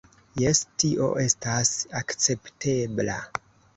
[0.43, 3.19] -Jes, tio estas akceptebla